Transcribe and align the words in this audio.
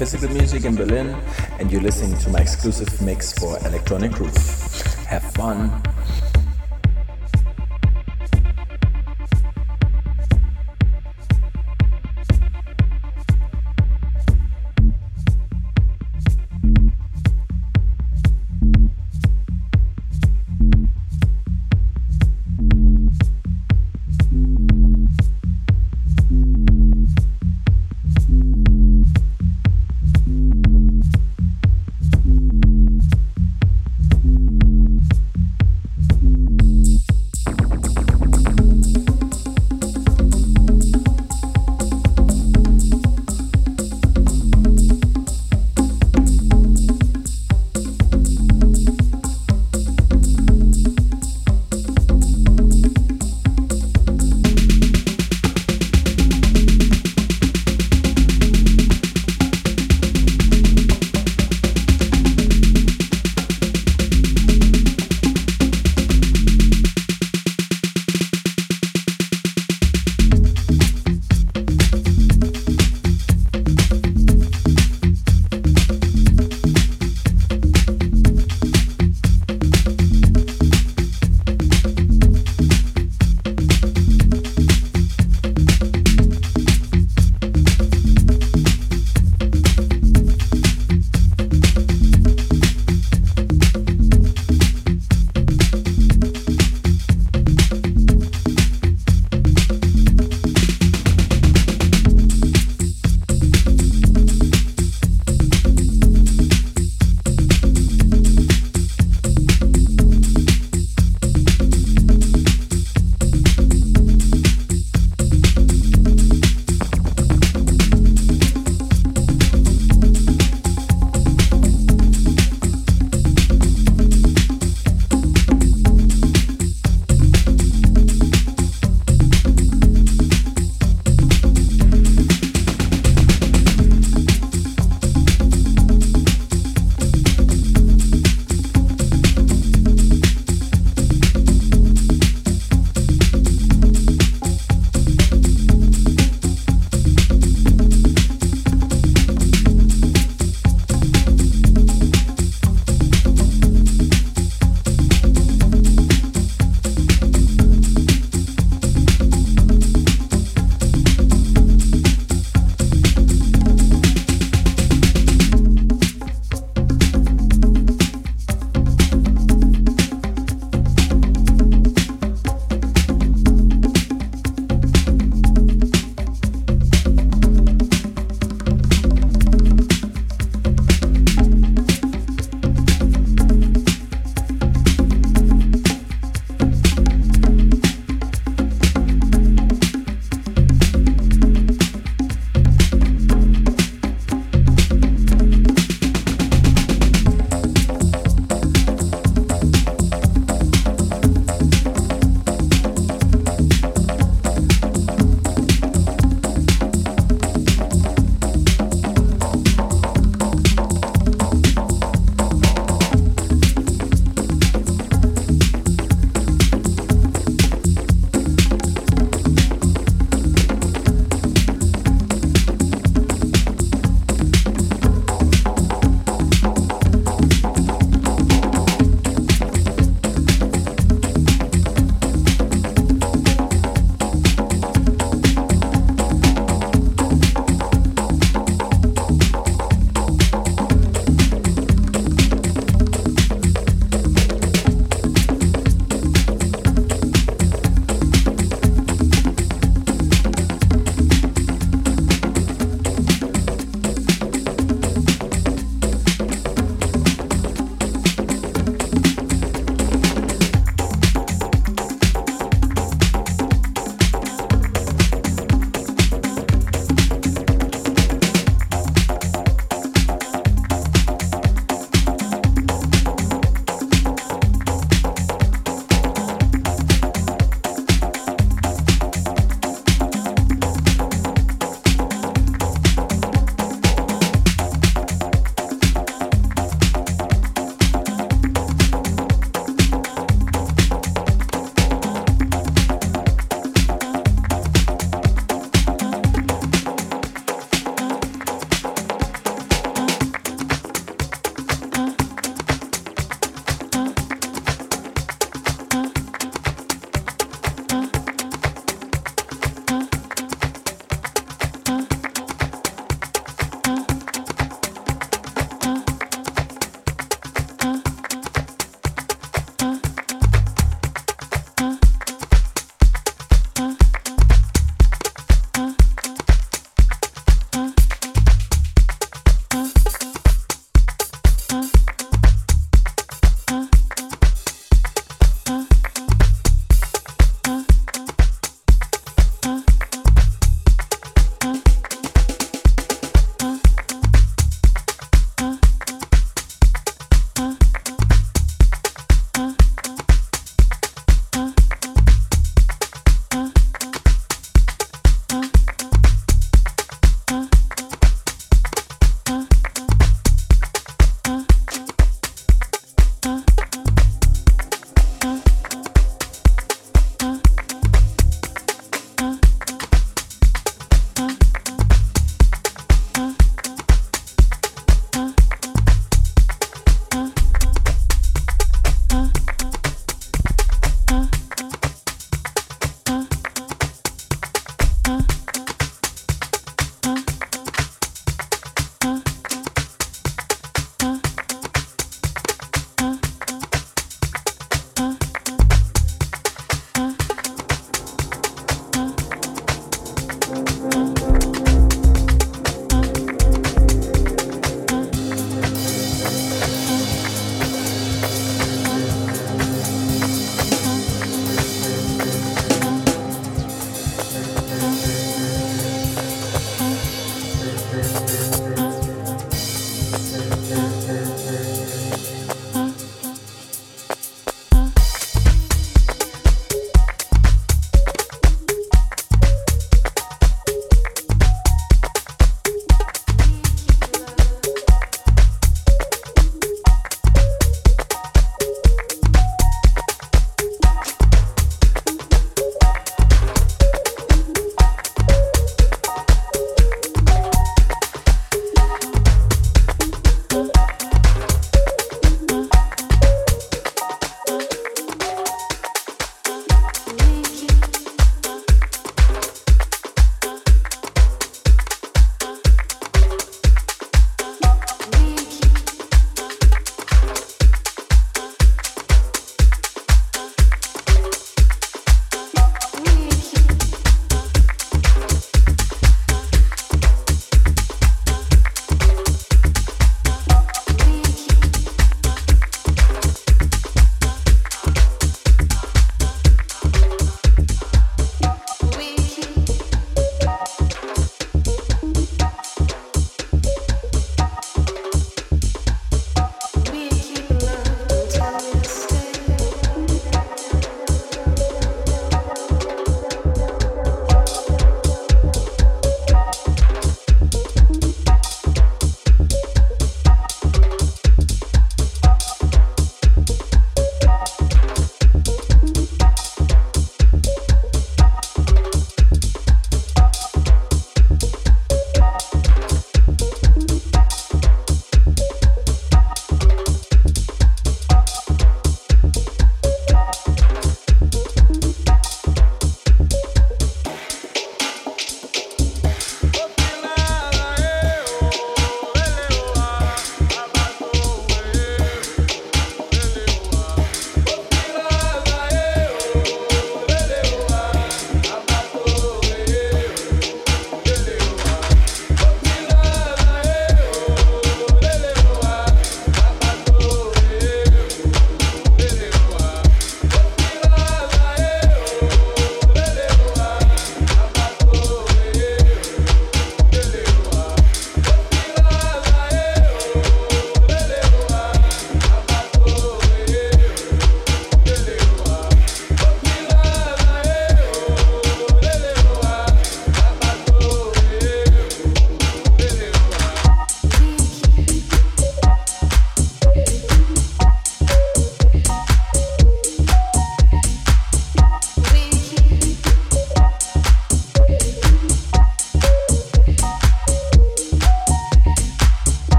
Physical 0.00 0.30
Music 0.30 0.64
in 0.64 0.74
Berlin, 0.74 1.14
and 1.58 1.70
you're 1.70 1.82
listening 1.82 2.18
to 2.20 2.30
my 2.30 2.38
exclusive 2.38 3.02
mix 3.02 3.34
for 3.34 3.58
Electronic 3.66 4.12
Groove. 4.12 4.34
Have 5.04 5.30
fun! 5.34 5.89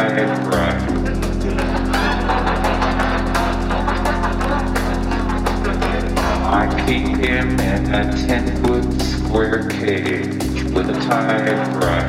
I 0.00 0.04
keep 6.86 7.16
him 7.16 7.58
in 7.58 7.92
a 7.92 8.04
ten-foot 8.26 9.02
square 9.02 9.68
cage 9.68 10.62
with 10.72 10.88
a 10.90 11.00
tied 11.00 11.66
fried. 11.74 12.07